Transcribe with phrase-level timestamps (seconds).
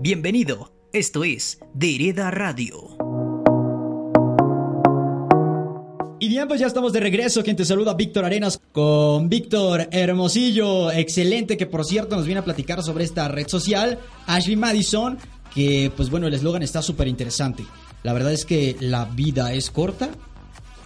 [0.00, 2.96] Bienvenido, esto es Dereda Radio.
[6.20, 7.42] Y bien, pues ya estamos de regreso.
[7.42, 12.44] Quien te saluda, Víctor Arenas, con Víctor Hermosillo, excelente, que por cierto nos viene a
[12.44, 15.18] platicar sobre esta red social, Ashley Madison,
[15.54, 17.64] que pues bueno, el eslogan está súper interesante.
[18.02, 20.08] La verdad es que la vida es corta.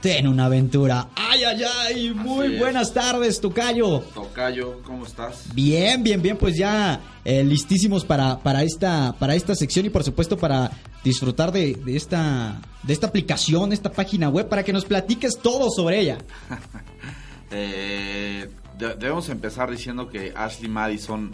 [0.00, 1.10] Ten una aventura.
[1.14, 2.10] ¡Ay, ay, ay!
[2.14, 2.60] Muy Así es.
[2.60, 4.02] buenas tardes, Tocayo.
[4.36, 5.44] Tocayo, ¿cómo estás?
[5.54, 10.02] Bien, bien, bien, pues ya eh, listísimos para, para, esta, para esta sección y por
[10.04, 10.70] supuesto para
[11.04, 15.70] disfrutar de, de esta, de esta aplicación, esta página web, para que nos platiques todo
[15.70, 16.18] sobre ella.
[17.54, 18.48] Eh,
[18.78, 21.32] de- debemos empezar diciendo que Ashley Madison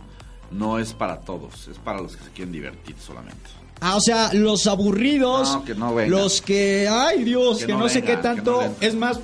[0.51, 3.39] no es para todos, es para los que se quieren divertir solamente.
[3.81, 6.19] Ah, o sea, los aburridos, No, que no vengan.
[6.21, 9.21] los que, ay Dios, que, Que no, no sé qué tanto, es más,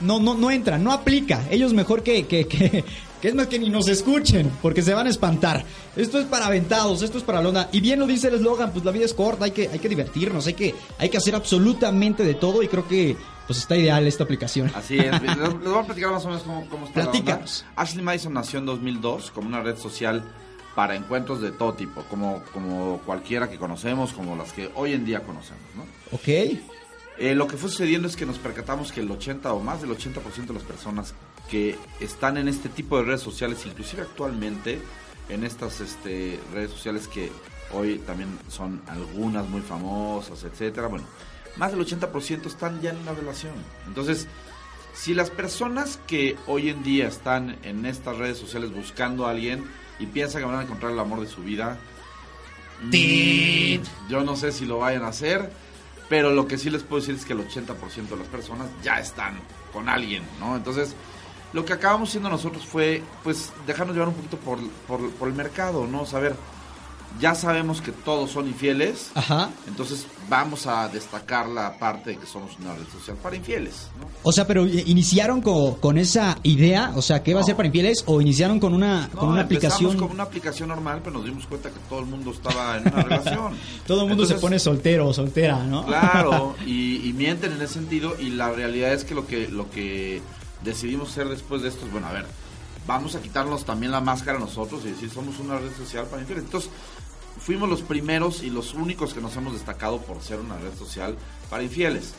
[0.00, 1.44] no, no, no entran, no aplica.
[1.50, 2.84] Ellos mejor que, que, que,
[3.20, 5.64] que es más que ni nos escuchen, porque se van a espantar.
[5.96, 7.68] Esto es para aventados, esto es para la onda.
[7.72, 9.88] Y bien lo dice el eslogan, pues la vida es corta, hay que, hay que
[9.88, 13.16] divertirnos, hay que, hay que hacer absolutamente de todo y creo que
[13.46, 14.70] pues está ideal esta aplicación.
[14.74, 17.12] Así es, les, les voy a platicar más o menos cómo, cómo está la onda.
[17.12, 17.64] Platícanos.
[17.76, 20.22] Ashley Madison nació en 2002 como una red social
[20.74, 25.04] para encuentros de todo tipo, como, como cualquiera que conocemos, como las que hoy en
[25.04, 25.82] día conocemos, ¿no?
[26.12, 26.28] Ok.
[27.18, 29.90] Eh, lo que fue sucediendo es que nos percatamos que el 80 o más del
[29.90, 31.14] 80% de las personas
[31.50, 34.80] que están en este tipo de redes sociales, inclusive actualmente
[35.28, 37.30] en estas este, redes sociales que
[37.72, 41.04] hoy también son algunas muy famosas, etcétera, bueno,
[41.56, 43.52] más del 80% están ya en una relación.
[43.86, 44.26] Entonces,
[44.94, 49.64] si las personas que hoy en día están en estas redes sociales buscando a alguien
[49.98, 51.78] y piensan que van a encontrar el amor de su vida,
[52.82, 55.50] mm, yo no sé si lo vayan a hacer,
[56.08, 58.98] pero lo que sí les puedo decir es que el 80% de las personas ya
[58.98, 59.38] están
[59.72, 60.56] con alguien, ¿no?
[60.56, 60.94] Entonces,
[61.52, 65.34] lo que acabamos haciendo nosotros fue, pues, dejarnos llevar un poquito por, por, por el
[65.34, 66.04] mercado, ¿no?
[66.04, 66.34] Saber,
[67.18, 69.48] ya sabemos que todos son infieles, Ajá.
[69.66, 74.06] entonces vamos a destacar la parte de que somos una red social para infieles, ¿no?
[74.22, 77.56] O sea, pero eh, iniciaron con, con esa idea, o sea, que iba a ser
[77.56, 79.96] para infieles o iniciaron con una, con No, una empezamos aplicación.
[79.98, 83.02] con una aplicación normal, pero nos dimos cuenta que todo el mundo estaba en una
[83.02, 83.54] relación.
[83.86, 85.86] Todo el mundo se pone soltero o soltera, ¿no?
[85.86, 89.70] Claro, y, y mienten en ese sentido y la realidad es que lo que lo
[89.70, 90.20] que
[90.62, 92.26] decidimos hacer después de esto es, bueno, a ver,
[92.86, 96.44] vamos a quitarnos también la máscara nosotros y decir, somos una red social para infieles.
[96.44, 96.70] Entonces,
[97.38, 101.16] fuimos los primeros y los únicos que nos hemos destacado por ser una red social
[101.50, 102.14] para infieles.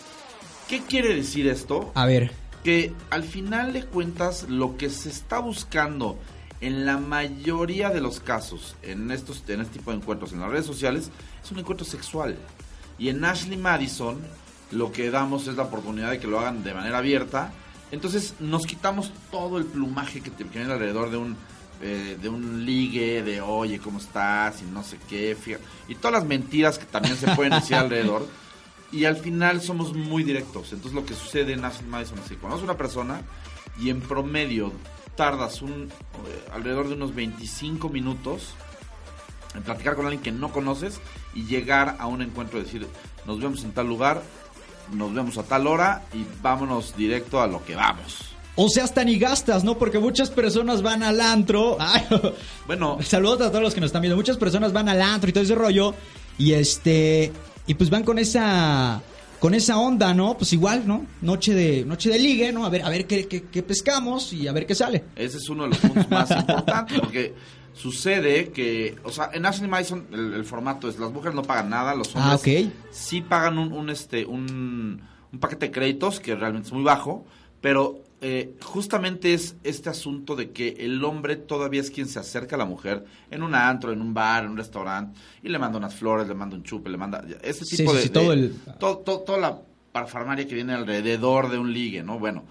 [0.68, 1.92] ¿Qué quiere decir esto?
[1.96, 2.32] A ver,
[2.64, 6.18] que al final de cuentas lo que se está buscando
[6.62, 10.50] en la mayoría de los casos en estos en este tipo de encuentros en las
[10.50, 11.10] redes sociales
[11.42, 12.36] es un encuentro sexual
[12.98, 14.20] y en Ashley Madison
[14.72, 17.54] lo que damos es la oportunidad de que lo hagan de manera abierta
[17.92, 21.38] entonces nos quitamos todo el plumaje que, te, alrededor de un
[21.82, 25.38] eh, de un ligue de oye cómo estás y no sé qué
[25.88, 28.28] y todas las mentiras que también se pueden decir alrededor.
[28.92, 30.74] Y al final somos muy directos.
[30.74, 33.22] Entonces lo que sucede en Ashley Madison es que conoces una persona
[33.80, 34.74] y en promedio
[35.16, 38.56] tardas un eh, alrededor de unos 25 minutos
[39.56, 41.00] en platicar con alguien que no conoces
[41.34, 42.88] y llegar a un encuentro, decir,
[43.26, 44.22] nos vemos en tal lugar,
[44.94, 48.20] nos vemos a tal hora y vámonos directo a lo que vamos.
[48.56, 49.78] o sea, hasta ni gastas, ¿no?
[49.78, 51.78] Porque muchas personas van al antro.
[51.80, 52.04] Ay,
[52.68, 54.16] Bueno, saludos a todos los que nos están viendo.
[54.18, 55.94] Muchas personas van al antro y todo ese rollo.
[56.38, 57.32] Y este.
[57.68, 59.02] Y pues van con esa.
[59.40, 60.38] Con esa onda, ¿no?
[60.38, 61.06] Pues igual, ¿no?
[61.22, 62.66] Noche de, noche de ligue, ¿no?
[62.66, 65.06] A ver, a ver qué, qué- qué pescamos y a ver qué sale.
[65.16, 67.34] Ese es uno de los puntos más importantes porque
[67.80, 71.70] sucede que, o sea, en Ashley Madison el, el formato es las mujeres no pagan
[71.70, 72.36] nada, los hombres Ah,
[72.68, 72.72] ok.
[72.92, 75.02] sí pagan un, un, este un,
[75.32, 77.26] un paquete de créditos que realmente es muy bajo,
[77.62, 82.58] pero eh, justamente es este asunto de que el hombre todavía es quien se acerca
[82.58, 85.78] a la mujer en un antro, en un bar, en un restaurante y le manda
[85.78, 88.30] unas flores, le manda un chupe, le manda ese Sí, tipo sí, de, sí, todo
[88.32, 89.58] de- el- todo- todo- toda la
[89.94, 92.20] parafarmaria que viene alrededor de un ligue, ¿no?
[92.20, 92.44] Bueno,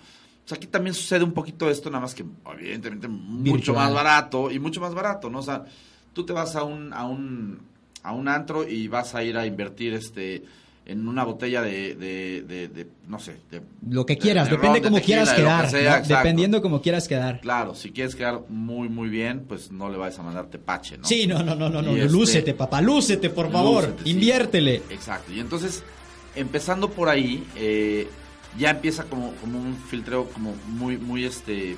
[0.49, 2.25] pues aquí también sucede un poquito esto, nada más que
[2.59, 3.77] evidentemente mucho Virtual.
[3.77, 5.41] más barato y mucho más barato, ¿no?
[5.41, 5.67] O sea,
[6.15, 7.59] tú te vas a un a un
[8.03, 10.43] a un antro y vas a ir a invertir este
[10.87, 13.61] en una botella de, de, de- de, no sé, de,
[13.91, 16.05] Lo que quieras, de depende ron, de cómo tequila, quieras lo que quedar.
[16.07, 16.17] sea.
[16.17, 17.41] Dependiendo cómo quieras quedar.
[17.43, 21.05] Claro, si quieres quedar muy muy bien, pues no le vayas a mandar tepache, ¿no?
[21.05, 21.91] Sí, no, no, no, no, no.
[21.95, 23.83] Este- Lúcete, papá, lúcete, por favor.
[23.85, 24.11] Lúcete, sí.
[24.13, 24.77] Inviértele.
[24.89, 25.31] Exacto.
[25.31, 25.83] Y entonces,
[26.35, 28.09] empezando por ahí, eh,
[28.57, 31.77] ya empieza como, como un filtreo como muy, muy este...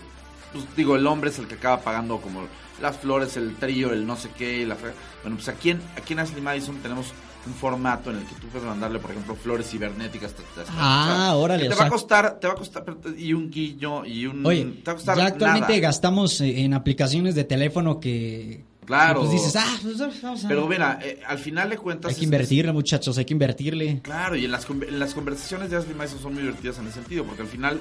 [0.53, 2.43] Pues digo, el hombre es el que acaba pagando como
[2.83, 4.75] las flores, el trío, el no sé qué, la
[5.23, 7.13] Bueno, pues aquí en, aquí en Ashley Madison tenemos
[7.47, 10.33] un formato en el que tú puedes mandarle, por ejemplo, flores cibernéticas.
[10.35, 12.85] te- te- Ah, o órale, Te va a costar, te va a costar,
[13.17, 14.45] y un guiño, y un...
[14.45, 15.81] Oye, te va a costar ya actualmente nada.
[15.81, 19.21] gastamos eh, en aplicaciones de teléfono que, Claro.
[19.21, 20.49] Pues dices, ah, pues vamos a...
[20.49, 22.13] Pero mira, eh, al final de cuentas...
[22.13, 24.01] hay que invertirle, muchachos, hay que invertirle.
[24.03, 26.95] Claro, y en las, en las conversaciones de Ashley Madison son muy divertidas en ese
[26.95, 27.79] sentido, porque al final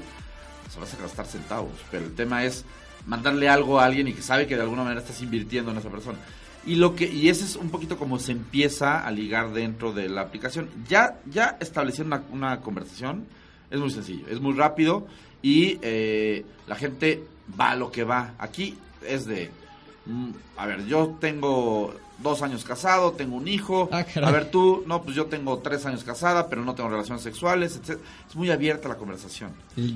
[0.71, 2.63] se vas a gastar centavos, pero el tema es
[3.07, 5.89] mandarle algo a alguien y que sabe que de alguna manera estás invirtiendo en esa
[5.89, 6.19] persona.
[6.63, 10.09] Y lo que y ese es un poquito como se empieza a ligar dentro de
[10.09, 10.69] la aplicación.
[10.87, 13.25] Ya ya establecer una, una conversación
[13.71, 15.07] es muy sencillo, es muy rápido
[15.41, 17.23] y eh, la gente
[17.59, 18.35] va a lo que va.
[18.37, 18.77] Aquí
[19.07, 19.49] es de
[20.57, 23.89] a ver, yo tengo dos años casado, tengo un hijo.
[23.91, 27.23] Ah, a ver, tú, no, pues yo tengo tres años casada, pero no tengo relaciones
[27.23, 27.99] sexuales, etc.
[28.29, 29.51] Es muy abierta la conversación.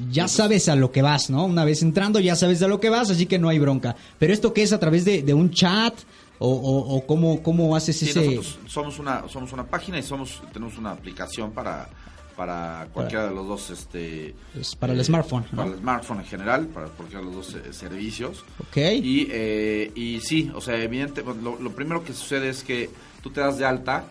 [0.09, 1.45] Ya sabes a lo que vas, ¿no?
[1.45, 3.95] Una vez entrando ya sabes a lo que vas, así que no hay bronca.
[4.19, 5.93] Pero esto qué es a través de, de un chat
[6.39, 8.19] o, o, o cómo, cómo haces Sí, ese...
[8.35, 11.89] nosotros somos una, somos una página y somos, tenemos una aplicación para,
[12.35, 14.35] para cualquiera de los dos, este...
[14.53, 15.57] Pues, para el smartphone, ¿no?
[15.57, 18.43] Para el smartphone en general, para cualquiera de los dos eh, servicios.
[18.59, 18.77] Ok.
[18.77, 22.89] Y, eh, y sí, o sea, evidente, bueno, lo, lo primero que sucede es que
[23.21, 24.05] tú te das de alta,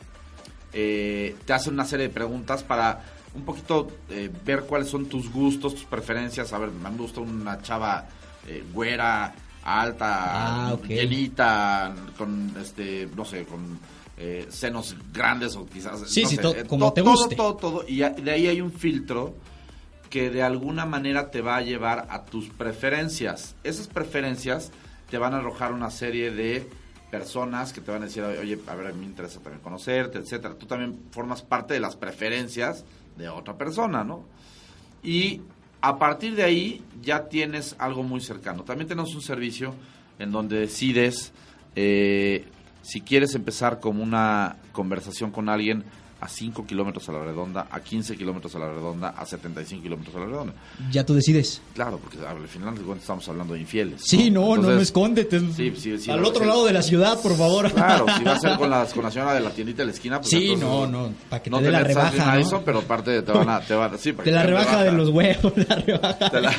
[0.73, 3.05] eh, te hacen una serie de preguntas para
[3.35, 6.53] un poquito eh, ver cuáles son tus gustos, tus preferencias.
[6.53, 8.07] A ver, me gusta una chava
[8.47, 9.35] eh, güera,
[9.65, 10.77] alta, Ah,
[12.17, 13.79] con, este, no sé, con
[14.17, 16.09] eh, senos grandes o quizás...
[16.11, 17.37] Sí, no sí, sé, to- eh, como to- te todo, guste.
[17.37, 19.35] Todo, todo, y a- de ahí hay un filtro
[20.11, 23.55] que de alguna manera te va a llevar a tus preferencias.
[23.65, 24.71] Esas preferencias
[25.11, 26.69] te van a arrojar una serie de
[27.11, 30.55] personas que te van a decir, oye, a ver, me interesa también conocerte, etcétera.
[30.55, 32.85] Tú también formas parte de las preferencias
[33.17, 34.25] de otra persona, ¿no?
[35.03, 35.41] Y
[35.81, 38.65] a partir de ahí ya tienes algo muy cercano.
[38.65, 39.75] También tenemos un servicio
[40.19, 41.33] en donde decides
[41.75, 42.45] eh,
[42.83, 45.85] si quieres empezar como una conversación con alguien
[46.23, 50.15] a 5 kilómetros a la redonda, a 15 kilómetros a la redonda, a 75 kilómetros
[50.15, 50.53] a la redonda.
[50.93, 51.61] Ya tú decides.
[51.75, 54.03] Claro, porque al final de cuentas estamos hablando de infieles.
[54.05, 55.41] Sí, no, no Entonces, me escóndete.
[55.57, 57.73] Sí, sí, sí, Al otro lado de la ciudad, por favor.
[57.73, 59.93] Claro, si va a ser con, las, con la señora de la tiendita de la
[59.93, 62.63] esquina, pues Sí, entonces, no, no, para que no te dé la rebaja, ¿no?
[62.65, 63.61] pero aparte te van a...
[63.61, 66.41] Te van, a- sí, para que la te den rebaja de los huevos, la rebaja.
[66.41, 66.53] La-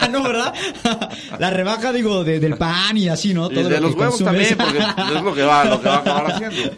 [0.00, 0.54] Ah, no, ¿verdad?
[1.40, 3.50] La rebaja, digo, de- del pan y así, ¿no?
[3.50, 4.56] Y Todo de lo los huevos consumes.
[4.56, 6.76] también, porque es lo que va, lo que va a acabar haciendo.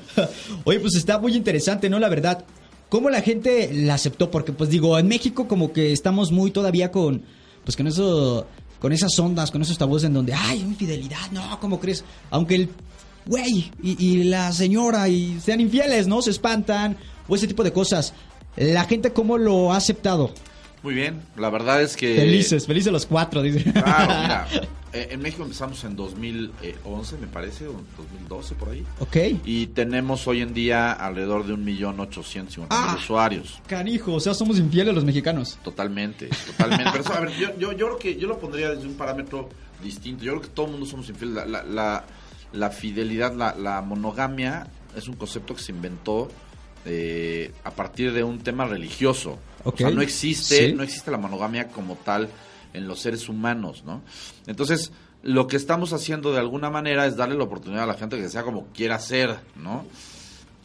[0.65, 1.99] Oye, pues está muy interesante, ¿no?
[1.99, 2.22] La verdad.
[2.89, 4.31] ¿Cómo la gente la aceptó?
[4.31, 7.23] Porque, pues digo, en México como que estamos muy todavía con,
[7.65, 8.47] pues con eso,
[8.81, 12.05] con esas ondas, con esos tabúes en donde, ay, infidelidad, no, ¿cómo crees?
[12.31, 12.69] Aunque el
[13.25, 16.21] güey y, y la señora y sean infieles, ¿no?
[16.21, 16.97] Se espantan
[17.29, 18.13] o ese tipo de cosas.
[18.57, 20.31] La gente cómo lo ha aceptado.
[20.83, 22.17] Muy bien, la verdad es que...
[22.17, 23.63] Felices, felices los cuatro, dice.
[23.73, 24.49] Claro, mira,
[24.93, 28.85] eh, en México empezamos en 2011, me parece, o 2012 por ahí.
[28.99, 29.17] ok.
[29.45, 32.97] Y tenemos hoy en día alrededor de un millón ochocientos Ah.
[32.99, 33.61] usuarios.
[33.69, 35.57] Canijo, o sea, somos infieles los mexicanos.
[35.63, 36.85] Totalmente, totalmente.
[36.91, 39.49] Pero eso, a ver, yo, yo, yo creo que yo lo pondría desde un parámetro
[39.85, 40.25] distinto.
[40.25, 41.37] Yo creo que todo el mundo somos infieles.
[41.37, 42.05] La, la, la,
[42.53, 46.29] la fidelidad, la, la monogamia es un concepto que se inventó
[46.85, 49.39] eh, a partir de un tema religioso.
[49.65, 50.73] O sea, no existe, Sí.
[50.75, 52.29] no existe la monogamia como tal
[52.75, 54.01] en los seres humanos, ¿no?
[54.47, 54.93] Entonces,
[55.23, 58.29] lo que estamos haciendo de alguna manera es darle la oportunidad a la gente que
[58.29, 59.85] sea como quiera ser, ¿no?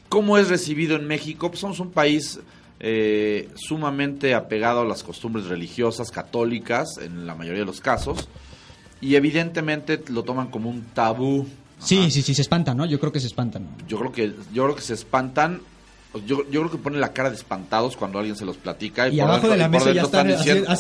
[0.10, 1.50] ¿Cómo es recibido en México?
[1.50, 2.40] Pues somos un país
[2.80, 8.28] eh, sumamente apegado a las costumbres religiosas católicas, en la mayoría de los casos,
[9.02, 11.46] y evidentemente lo toman como un tabú.
[11.80, 12.86] Sí, sí, sí, se espantan, ¿no?
[12.86, 13.68] Yo creo que se espantan.
[13.88, 15.62] Yo creo que, yo creo que se espantan.
[16.26, 19.08] Yo, yo creo que ponen la cara de espantados cuando alguien se los platica.
[19.08, 20.74] Y por abajo dentro- de la y mesa ya están diciendo- haci-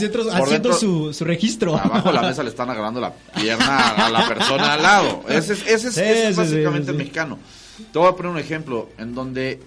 [0.43, 1.75] haciendo, su, su registro.
[1.77, 5.23] Abajo de la mesa le están agarrando la pierna a la persona al lado.
[5.29, 7.39] Ese es, ese es- Sí, ese es sí, sí, básicamente sí, mexicano.
[7.91, 9.59] Te voy a poner un ejemplo en donde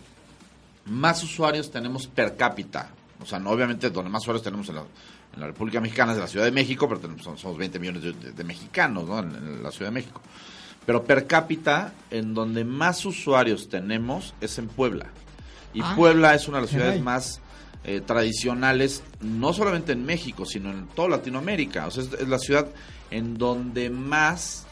[0.86, 2.90] más usuarios tenemos per cápita.
[3.22, 4.80] O sea, no, obviamente donde más usuarios tenemos en la,
[5.34, 8.12] en la República Mexicana es la Ciudad de México, pero tenemos, somos 20 millones de,
[8.12, 9.18] de- de mexicanos ¿no?
[9.20, 10.20] en, en la Ciudad de México.
[10.86, 15.06] Pero per cápita, en donde más usuarios tenemos es en Puebla.
[15.72, 17.40] Y Ah, Puebla es una de las ciudades más
[17.84, 21.86] eh, tradicionales, no solamente en México, sino en toda Latinoamérica.
[21.86, 22.68] O sea, es, es la ciudad
[23.10, 24.66] en donde más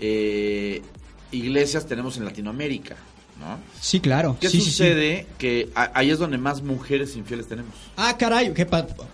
[0.00, 0.82] eh,
[1.30, 2.96] iglesias tenemos en Latinoamérica.
[3.38, 3.58] ¿no?
[3.80, 4.36] Sí, claro.
[4.40, 4.70] ¿Qué sí, sí, sí.
[4.72, 5.26] sucede?
[5.38, 7.72] Que ahí es donde más mujeres infieles tenemos.
[7.96, 8.66] Ah, caray, que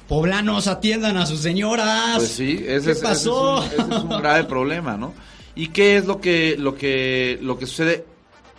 [0.09, 2.17] poblanos atiendan a sus señoras.
[2.17, 3.63] Pues sí, ese, ¿Qué es, ese pasó?
[3.63, 5.13] es un, ese es un grave problema, ¿no?
[5.55, 8.05] ¿Y qué es lo que, lo que, lo que sucede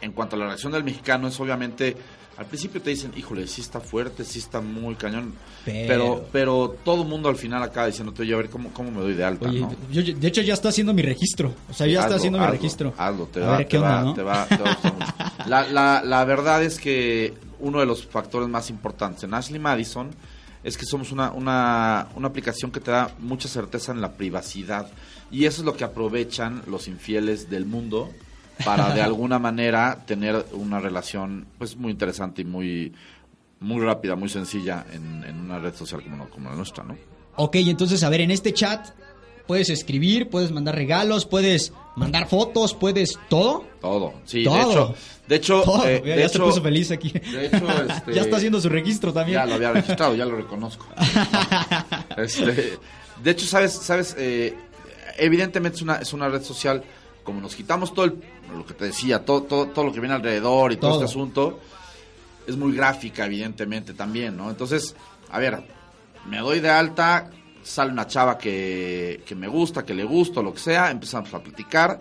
[0.01, 1.27] en cuanto a la reacción del mexicano?
[1.27, 1.97] Es obviamente,
[2.37, 6.75] al principio te dicen, híjole, sí está fuerte, sí está muy cañón, Pero- pero, pero,
[6.83, 9.23] todo el mundo al final acaba diciéndote, oye, a ver cómo, cómo me doy de
[9.23, 9.71] alta, Oye, ¿no?
[9.91, 11.53] yo- yo- de hecho ya está haciendo mi registro.
[11.69, 12.93] O sea, ya está Hazlo, haciendo mi registro.
[12.97, 14.47] Hazlo, te va, te va, te va.
[15.47, 20.09] La, la, la verdad es que uno de los factores más importantes en Ashley Madison
[20.63, 24.87] es que somos una, una, una aplicación que te da mucha certeza en la privacidad.
[25.29, 28.09] Y eso es lo que aprovechan los infieles del mundo
[28.63, 32.93] para de alguna manera tener una relación pues muy interesante y muy
[33.59, 36.95] muy rápida, muy sencilla en, en una red social como, como la nuestra, ¿no?
[37.37, 38.89] Ok, entonces, a ver, en este chat
[39.47, 43.65] puedes escribir, puedes mandar regalos, puedes mandar fotos, puedes todo.
[43.81, 44.55] Todo, sí, Todo.
[44.57, 44.95] de hecho,
[45.27, 45.87] de hecho, Todo.
[45.87, 47.09] eh, ya de ya se puso feliz aquí.
[47.11, 47.57] de hecho,
[47.89, 49.39] este- ya está haciendo su registro también.
[49.39, 50.85] Ya lo había registrado, ya lo reconozco.
[52.17, 52.77] Este,
[53.23, 54.53] de hecho, sabes, sabes, Eh,
[55.17, 56.83] evidentemente es una, es una red social,
[57.25, 58.15] como nos quitamos todo el-
[58.55, 60.99] lo que te decía, todo, todo, todo lo que viene alrededor y todo, Todo.
[61.03, 61.59] este asunto,
[62.47, 64.49] es muy gráfica, evidentemente, también, ¿no?
[64.49, 64.95] Entonces,
[65.29, 65.61] a ver,
[66.29, 67.29] me doy de alta,
[67.63, 71.39] sale una chava que, que me gusta, que le gusta, lo que sea, empezamos a
[71.41, 71.99] platicar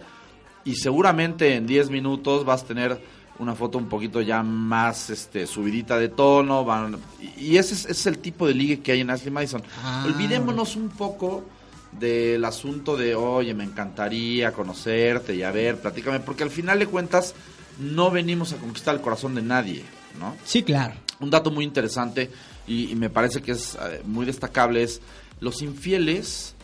[0.64, 3.00] y seguramente en 10 minutos vas a tener
[3.38, 7.80] una foto un poquito ya más este subidita de tono van, y, y ese es,
[7.86, 10.04] ese es el tipo de ligue que hay en Ashley Madison Ah.
[10.06, 11.44] olvidémonos un poco
[11.98, 16.86] del asunto de oye me encantaría conocerte y a ver platícame porque al final de
[16.86, 17.34] cuentas
[17.78, 19.84] no venimos a conquistar el corazón de nadie
[20.18, 20.94] no Sí, claro.
[21.20, 22.30] un dato muy interesante
[22.66, 25.00] y, y me parece que es eh, muy destacable es
[25.40, 26.54] los infieles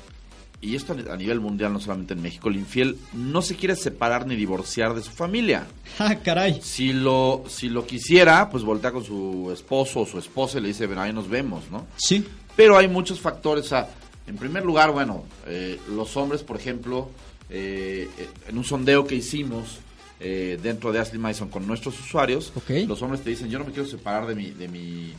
[0.62, 4.26] y esto a nivel mundial no solamente en México el infiel no se quiere separar
[4.26, 5.66] ni divorciar de su familia
[5.99, 6.60] Ah, caray.
[6.62, 10.68] si lo si lo quisiera pues voltea con su esposo o su esposa y le
[10.68, 12.26] dice ven ahí nos vemos no Sí.
[12.56, 13.64] pero hay muchos factores.
[13.66, 13.88] O sea,
[14.30, 17.10] en primer lugar, bueno, eh, los hombres, por ejemplo,
[17.50, 18.08] eh,
[18.46, 19.80] en un sondeo que hicimos
[20.20, 22.52] eh, dentro de Ashley Madison con nuestros usuarios,
[22.87, 25.12] los hombres te dicen, yo no me quiero separar de mi, de mi,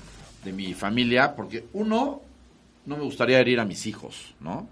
[0.46, 2.22] de mi familia porque, uno,
[2.86, 4.70] no me gustaría herir a mis hijos, ¿no?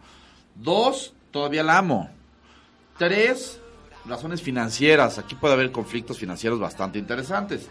[0.56, 2.10] Dos, todavía la amo.
[2.98, 3.60] Tres,
[4.06, 5.18] razones financieras.
[5.18, 7.68] Aquí puede haber conflictos financieros bastante interesantes.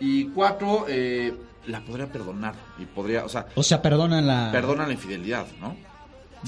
[0.00, 1.32] Y cuatro, eh,
[1.68, 2.54] la podría perdonar.
[2.78, 4.50] Y podría, o sea, O sea, perdonan la.
[4.50, 5.91] perdona la infidelidad, ¿no?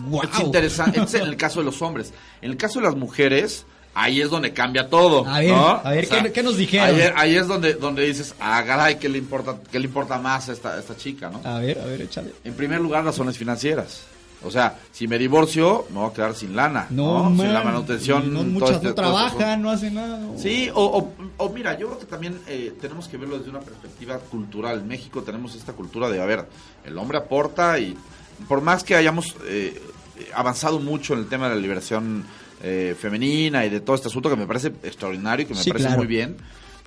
[0.06, 0.24] Guau.
[0.32, 2.12] Es interesante, es en el caso de los hombres.
[2.42, 5.26] En el caso de las mujeres, ahí es donde cambia todo.
[5.26, 5.66] A ver, ¿no?
[5.68, 6.88] a ver, ¿qué- qué nos dijeron?
[7.00, 10.48] Ahí, ahí es donde, donde dices, ah, caray, ¿qué le importa, qué le importa más
[10.48, 11.40] a esta, a esta chica, no?
[11.44, 12.32] A ver, a ver, échale.
[12.44, 14.02] En primer lugar, razones financieras.
[14.46, 16.86] O sea, si me divorcio, me voy a quedar sin lana.
[16.90, 18.30] No, sin la manutención.
[18.34, 20.18] No, muchas este- no este trabajan, no hacen nada.
[20.18, 20.38] no.
[20.38, 23.60] Sí, o, o- o mira, yo creo que también eh, tenemos que verlo desde una
[23.60, 24.80] perspectiva cultural.
[24.80, 26.44] En México tenemos esta cultura de, a ver,
[26.84, 27.96] el hombre aporta y
[28.48, 29.80] por más que hayamos eh,
[30.34, 32.24] avanzado mucho en el tema de la liberación
[32.62, 35.70] eh, femenina y de todo este asunto que me parece extraordinario y que me Sí,
[35.70, 35.98] parece claro.
[35.98, 36.36] muy bien,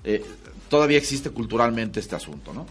[0.03, 0.23] eh,
[0.69, 2.65] todavía existe culturalmente este asunto, ¿no?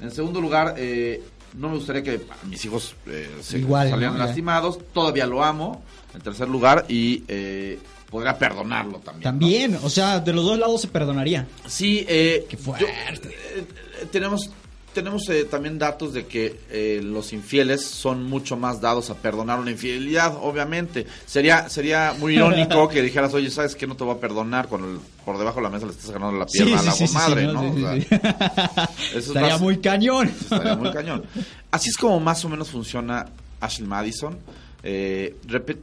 [0.00, 1.22] En segundo lugar, eh,
[1.54, 2.94] no me gustaría que mis hijos
[3.42, 5.82] se Igual, salieran lastimados, todavía lo amo.
[6.14, 7.78] En tercer lugar, y eh,
[8.10, 9.22] podría perdonarlo también.
[9.24, 9.40] ¿no?
[9.40, 11.46] También, o sea, de los dos lados se perdonaría.
[11.66, 12.84] Sí, eh, Qué fuerte.
[12.86, 13.64] eh,
[14.10, 14.50] tenemos
[14.94, 19.58] tenemos eh, también datos de que eh, los infieles son mucho más dados a perdonar
[19.58, 21.06] una infidelidad, obviamente.
[21.26, 23.86] Sería sería muy irónico que dijeras, oye, ¿sabes qué?
[23.86, 26.36] No te voy a perdonar cuando el- por debajo de la mesa le estás ganando
[26.38, 27.62] la pierna a la madre, ¿no?
[27.74, 28.14] sí, O sea, sí, sí.
[28.14, 30.28] eso es Estaría más- muy cañón.
[30.28, 31.24] Estaría muy cañón.
[31.70, 33.26] Así es como más o menos funciona
[33.60, 34.36] Ashley Madison.
[34.82, 35.36] Eh,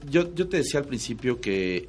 [0.09, 1.87] yo, yo te decía al principio que,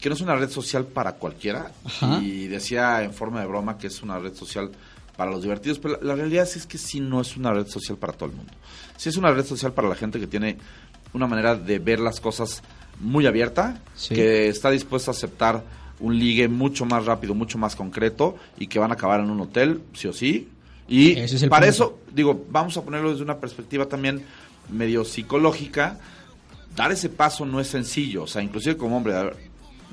[0.00, 1.70] que no es una red social para cualquiera.
[1.84, 2.18] Ajá.
[2.22, 4.70] Y decía en forma de broma que es una red social
[5.16, 5.78] para los divertidos.
[5.78, 8.36] Pero la, la realidad es que sí no es una red social para todo el
[8.36, 8.52] mundo.
[8.96, 10.56] Sí es una red social para la gente que tiene
[11.12, 12.62] una manera de ver las cosas
[13.00, 14.14] muy abierta, Sí.
[14.14, 15.62] que está dispuesta a aceptar
[16.00, 19.40] un ligue mucho más rápido, mucho más concreto y que van a acabar en un
[19.40, 20.48] hotel, sí o sí.
[20.88, 21.66] Y es para punto.
[21.66, 24.22] eso, digo, vamos a ponerlo desde una perspectiva también
[24.70, 25.98] medio psicológica.
[26.76, 29.14] Dar ese paso no es sencillo, o sea, inclusive como hombre,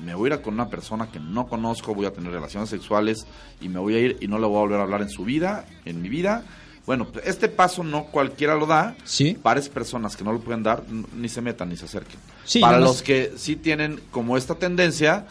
[0.04, 2.70] me voy a ir a con una persona que no conozco, voy a tener relaciones
[2.70, 3.26] sexuales
[3.62, 5.24] y me voy a ir y no le voy a volver a hablar en su
[5.24, 6.44] vida, en mi vida.
[6.86, 8.96] Bueno, pues, este paso no cualquiera lo da.
[9.06, 9.38] Sí.
[9.42, 10.84] Para esas personas que no lo pueden dar,
[11.16, 12.20] ni se metan ni se acerquen.
[12.44, 15.26] Sí, Para los que sí tienen como esta tendencia,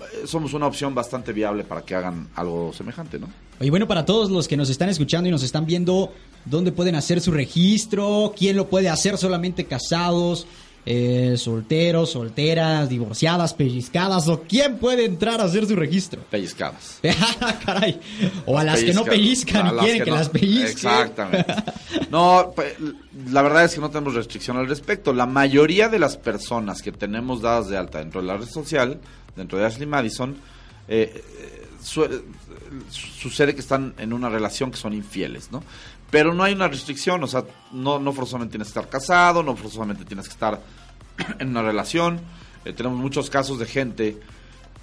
[0.00, 3.28] eh, somos una opción bastante viable para que hagan algo semejante, ¿no?
[3.60, 6.14] Y bueno, para todos los que nos están escuchando y nos están viendo,
[6.46, 8.32] ¿dónde pueden hacer su registro?
[8.34, 9.18] ¿Quién lo puede hacer?
[9.18, 10.46] ¿Solamente casados?
[10.86, 14.26] Eh, solteros, solteras, divorciadas, pellizcadas?
[14.28, 16.22] ¿O quién puede entrar a hacer su registro?
[16.30, 17.00] Pellizcadas.
[17.64, 18.00] Caray.
[18.46, 20.66] O a las que no pellizcan a y quieren que, no- las pellizquen.
[20.70, 21.54] Exactamente.
[22.10, 22.76] No, pe-
[23.30, 25.12] la verdad es que no tenemos restricción al respecto.
[25.12, 28.98] La mayoría de las personas que tenemos dadas de alta dentro de la red social,
[29.36, 30.36] dentro de Ashley Madison,
[30.88, 31.22] eh,
[31.82, 32.20] su- eh,
[32.90, 35.62] sucede que están en una relación que son infieles, ¿no?
[36.10, 39.54] Pero no hay una restricción, o sea, no, no forzosamente tienes que estar casado, no
[39.56, 40.60] forzosamente tienes que estar
[41.38, 42.20] en una relación.
[42.64, 44.18] Eh, tenemos muchos casos de gente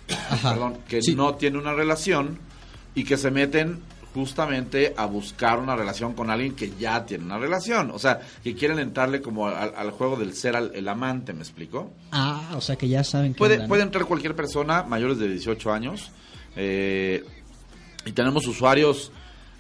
[0.42, 1.16] perdón, que Sí.
[1.16, 2.40] no tiene una relación
[2.96, 3.80] y que se meten
[4.14, 7.92] justamente a buscar una relación con alguien que ya tiene una relación.
[7.92, 11.42] O sea, que quieren entrarle como al, al juego del ser al- el amante, ¿me
[11.42, 11.92] explico?
[12.12, 15.72] Ah, o sea que ya saben que Puede, puede entrar cualquier persona mayores de 18
[15.72, 16.12] años.
[16.56, 17.24] eh,
[18.06, 19.12] y tenemos usuarios,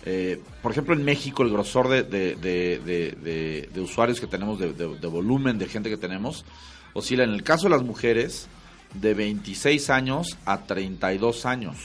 [0.09, 5.65] eh, por ejemplo, en México, el grosor de, de- usuarios que tenemos, de volumen de
[5.67, 6.45] gente que tenemos,
[6.93, 8.47] oscila en el caso de las mujeres
[8.93, 11.75] de 26 años a 32 años.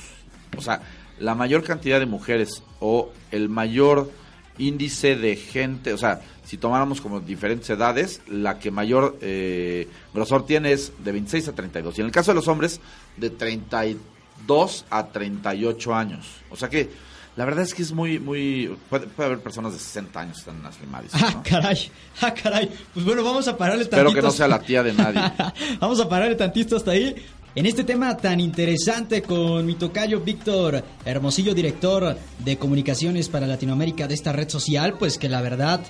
[0.57, 0.83] O sea,
[1.19, 4.11] la mayor cantidad de mujeres o el mayor
[4.59, 10.47] índice de gente, o sea, si tomáramos como diferentes edades, la que mayor eh, grosor
[10.47, 11.99] tiene es de 26 a 32.
[11.99, 12.81] Y en el caso de los hombres,
[13.17, 16.27] de 32 a 38 años.
[16.51, 16.91] O sea que
[17.37, 18.77] la verdad es que es muy, muy...
[18.91, 22.35] Puede, puede haber personas de 60 años que están en Ashley Madison, Ah, caray, ah,
[22.35, 22.71] caray.
[22.93, 24.21] Pues bueno, vamos a pararle Espero tantito.
[24.21, 25.21] que no sea la tía de nadie.
[25.81, 27.15] Vamos a pararle tantito hasta ahí.
[27.55, 34.09] En este tema tan interesante con mi tocayo Víctor Hermosillo, director de comunicaciones para Latinoamérica
[34.09, 35.81] de esta red social, pues que la verdad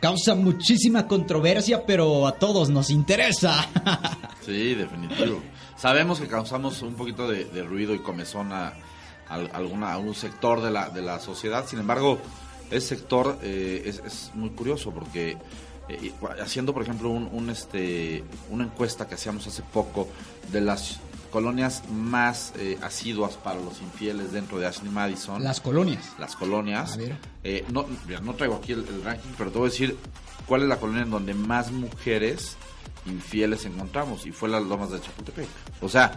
[0.00, 3.68] causa muchísima controversia, pero a todos nos interesa.
[4.48, 5.42] Sí, definitivo.
[5.76, 8.74] Sabemos que causamos un poquito de, de ruido y comezón a, a
[9.28, 11.66] alguna, a un sector de la, de la sociedad.
[11.66, 12.18] Sin embargo,
[12.70, 15.36] ese sector eh, es, es muy curioso porque
[15.88, 20.08] eh, haciendo, por ejemplo, un, un, este, una encuesta que hacíamos hace poco
[20.52, 25.44] de las colonias más eh, asiduas para los infieles dentro de Ashley Madison.
[25.44, 26.14] Las colonias.
[26.18, 26.94] Las colonias.
[26.94, 27.16] A ver.
[27.44, 29.96] Eh, no, mira, no traigo aquí el, el ranking, pero te voy a decir
[30.46, 32.56] cuál es la colonia en donde más mujeres
[33.06, 35.48] infieles encontramos y fue las lomas de Chapultepec.
[35.80, 36.12] O sea,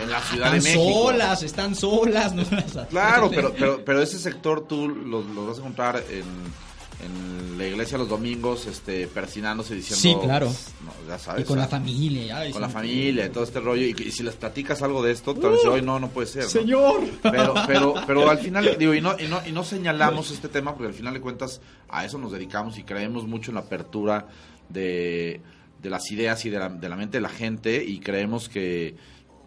[0.00, 1.02] en la Ciudad de están México.
[1.08, 2.34] solas, están solas.
[2.34, 6.24] No las Claro, pero, pero, pero ese sector tú lo, lo vas a encontrar en,
[7.04, 10.20] en la iglesia los domingos, este, persinándose diciendo.
[10.20, 10.46] Sí, claro.
[10.84, 11.42] no, ya sabes.
[11.42, 12.38] Y con la familia.
[12.38, 13.82] ay, Con la familia y todo este rollo.
[13.82, 16.26] Y, y si les platicas algo de esto, van a decir, "Ay, no, no puede
[16.26, 16.44] ser.
[16.44, 16.48] ¿no?".
[16.50, 17.00] Señor.
[17.22, 20.72] Pero, pero, pero al final, digo, y no, y no, y no señalamos este tema
[20.74, 24.26] porque al final de cuentas a eso nos dedicamos y creemos mucho en la apertura
[24.68, 25.40] de,
[25.82, 28.96] de las ideas y de la, de la mente de la gente y creemos que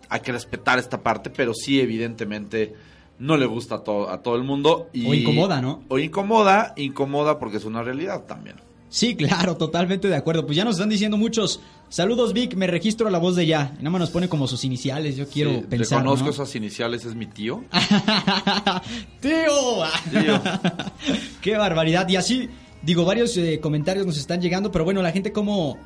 [0.10, 2.74] hay que respetar esta parte, pero sí, evidentemente,
[3.20, 4.90] no le gusta a todo, a todo el mundo.
[4.94, 5.84] Y, O incomoda, ¿no?
[5.88, 8.58] O incomoda, incomoda porque es una realidad también.
[8.90, 10.46] Sí, claro, totalmente de acuerdo.
[10.46, 11.62] Pues ya nos están diciendo muchos.
[11.88, 13.72] Saludos, Vic, me registro a la voz de ya.
[13.78, 16.00] Nada más nos pone como sus iniciales, yo quiero Sí, pensar.
[16.00, 16.32] Reconozco ¿no?
[16.32, 17.64] esas iniciales, es mi tío.
[19.22, 19.84] ¡Tío!
[20.12, 20.42] Tío.
[21.42, 22.08] ¡Qué barbaridad!
[22.10, 22.50] Y así,
[22.82, 25.78] digo, varios eh, comentarios nos están llegando, pero bueno, la gente como,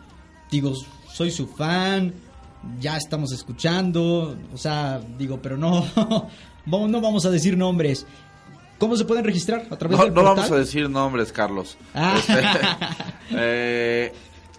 [0.52, 0.74] digo,
[1.12, 2.14] soy su fan,
[2.80, 5.86] ya estamos escuchando, o sea, digo, pero no,
[6.66, 8.06] vamos- no vamos a decir nombres.
[8.78, 9.68] ¿Cómo se pueden registrar?
[9.72, 10.36] ¿A través No, del no portal?
[10.36, 11.78] vamos a decir nombres, Carlos.
[11.94, 12.16] Ah.
[12.18, 12.42] Este,
[13.32, 14.14] eh,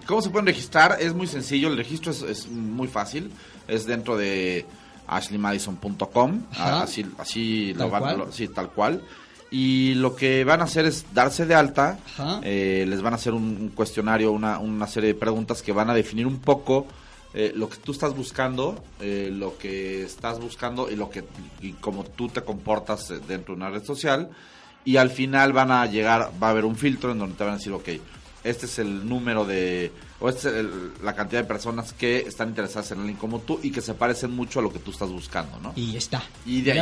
[0.07, 0.97] ¿Cómo se pueden registrar?
[1.01, 3.31] Es muy sencillo, el registro es, es muy fácil.
[3.69, 4.65] Es dentro de
[5.07, 6.43] ashleymadison.com.
[6.59, 9.03] Así, así lo van, lo- sí, tal cual.
[9.51, 11.99] Y lo que van a hacer es darse de alta.
[12.43, 15.89] Eh, les van a hacer un, un cuestionario, una, una serie de preguntas que van
[15.91, 16.87] a definir un poco
[17.39, 21.23] eh, lo que tú estás buscando, eh, lo que estás buscando y lo que
[21.61, 24.31] y cómo tú te comportas eh, dentro de una red social
[24.87, 27.53] y al final van a llegar, va a haber un filtro en donde te van
[27.53, 27.89] a decir, ok,
[28.49, 32.49] este es el número de, o esta es el- la cantidad de personas que están
[32.51, 35.11] interesadas en alguien como tú y que se parecen mucho a lo que tú estás
[35.11, 35.73] buscando, ¿no?
[35.77, 36.23] Y ya está.
[36.47, 36.79] Y de ahí,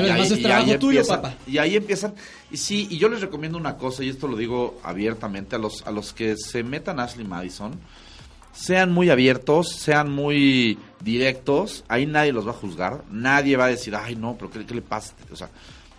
[0.74, 1.34] y tuyo, empiezan- papá.
[1.46, 2.14] Y ahí empiezan.
[2.50, 5.86] Y sí, y yo les recomiendo una cosa, y esto lo digo abiertamente a los,
[5.86, 7.72] a los que se metan a Ashley Madison.
[8.52, 11.84] Sean muy abiertos, sean muy directos.
[11.88, 13.02] Ahí nadie los va a juzgar.
[13.10, 15.12] Nadie va a decir, ay, no, pero ¿qué, qué le pasa?
[15.32, 15.50] O sea,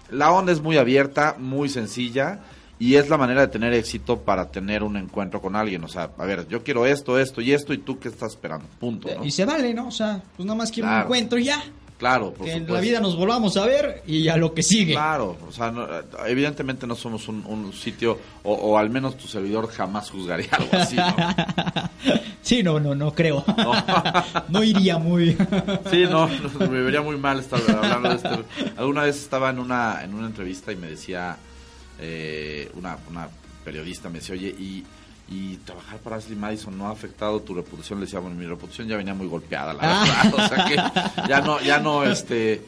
[0.09, 2.39] la onda es muy abierta, muy sencilla.
[2.77, 5.83] Y es la manera de tener éxito para tener un encuentro con alguien.
[5.83, 8.65] O sea, a ver, yo quiero esto, esto y esto, y tú qué estás esperando.
[8.79, 9.07] Punto.
[9.17, 9.23] ¿no?
[9.23, 9.87] Y se vale, ¿no?
[9.87, 11.63] O sea, pues nada más quiero un encuentro y ya.
[11.97, 14.91] Claro, por que en la vida nos volvamos a ver y a lo que sigue.
[14.91, 15.87] Claro, o sea, no-
[16.27, 20.69] evidentemente no somos un, un sitio, o, o al menos tu servidor jamás juzgaría algo
[20.73, 21.15] así, ¿no?
[22.41, 23.43] Sí, no, no, no creo.
[23.57, 23.71] No.
[24.49, 25.37] no iría muy.
[25.89, 28.43] Sí, no, no, me vería muy mal estar hablando de esto.
[28.77, 31.37] Alguna vez estaba en una, en una entrevista y me decía,
[31.99, 33.27] eh, una, una
[33.63, 34.83] periodista me decía, oye, y,
[35.29, 37.99] y trabajar para Ashley Madison no ha afectado tu reputación.
[37.99, 40.23] Le decía, bueno, mi reputación ya venía muy golpeada, la Ah.
[40.31, 40.33] verdad.
[40.45, 42.61] O sea que ya no, ya no, este...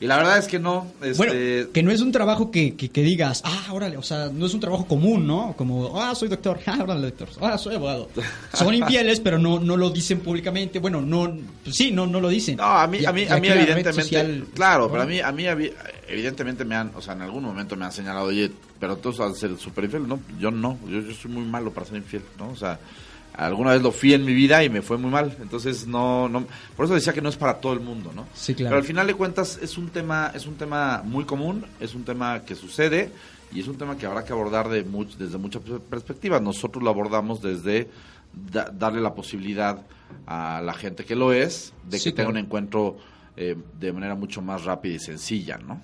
[0.00, 1.16] Y la verdad es que no, este...
[1.16, 4.46] Bueno, que no es un trabajo que, que, que digas, ah, órale, o sea, no
[4.46, 5.54] es un trabajo común, ¿no?
[5.58, 8.08] Como, ah, soy doctor, ah, órale, doctor, ah, soy abogado.
[8.54, 10.78] Son infieles, pero no, no lo dicen públicamente.
[10.78, 12.58] Bueno, no, pues sí, no, no lo dicen.
[12.58, 14.90] No, a mí, Y- a mí, a mí evidentemente, social, claro, ¿no?
[14.92, 15.68] pero a mí, a mí
[16.08, 19.38] evidentemente me han, o sea, en algún momento me han señalado, oye, pero tú vas
[19.38, 22.50] ser súper infiel, no, yo no, yo, yo soy muy malo para ser infiel, ¿no?
[22.50, 22.78] O sea,
[23.38, 25.36] alguna vez lo fui en mi vida y me fue muy mal.
[25.40, 26.44] Entonces no, no,
[26.76, 28.26] por eso decía que no es para todo el mundo, ¿no?
[28.34, 28.70] Sí, claro.
[28.70, 32.04] Pero al final de cuentas es un tema, es un tema muy común, es un
[32.04, 33.10] tema que sucede
[33.52, 34.84] y es un tema que habrá que abordar de
[35.18, 36.42] desde muchas perspectivas.
[36.42, 37.88] Nosotros lo abordamos desde
[38.32, 39.80] darle la posibilidad
[40.26, 42.96] a la gente que lo es de que tenga un encuentro
[43.36, 45.80] eh, de manera mucho más rápida y sencilla, ¿no?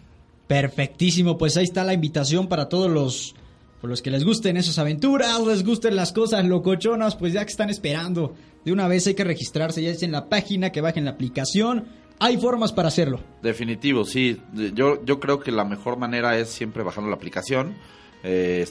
[0.46, 3.34] Perfectísimo, pues ahí está la invitación para todos los
[3.80, 7.50] por los que les gusten esas aventuras, les gusten las cosas locochonas, pues ya que
[7.50, 8.34] están esperando.
[8.64, 11.84] De una vez hay que registrarse, ya es en la página, que bajen la aplicación.
[12.18, 13.20] Hay formas para hacerlo.
[13.42, 14.40] Definitivo, sí.
[14.72, 17.74] Yo, yo creo que la mejor manera es siempre bajando la aplicación.
[18.22, 18.66] Eh,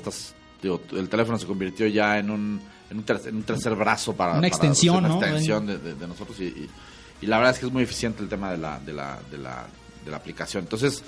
[0.64, 2.60] el teléfono se convirtió ya en un,
[2.90, 4.34] en un, tercer brazo para...
[4.34, 5.06] Una extensión.
[5.06, 6.68] Una extensión de, nosotros y,
[7.22, 9.38] y, la verdad es que es muy eficiente el tema de la, de la, de
[9.38, 9.68] la,
[10.04, 10.64] de la aplicación.
[10.64, 11.04] Entonces,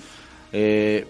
[0.52, 1.06] eh,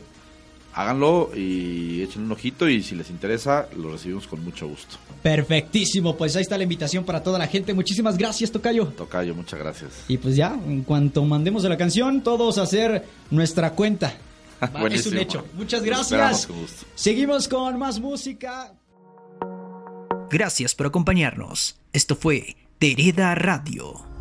[0.77, 4.97] háganlo y echen un ojito y si les interesa, lo recibimos con mucho gusto.
[5.23, 7.73] Perfectísimo, pues ahí está la invitación para toda la gente.
[7.73, 8.87] Muchísimas gracias, Tocayo.
[8.89, 9.91] Tocayo, muchas gracias.
[10.07, 14.15] Y pues ya, en cuanto mandemos la canción, todos a hacer nuestra cuenta.
[14.91, 15.47] es un hecho.
[15.55, 16.49] Muchas gracias.
[16.95, 18.75] Seguimos con más música.
[20.31, 21.77] Gracias por acompañarnos.
[21.93, 24.16] Esto fue Tereda Radio.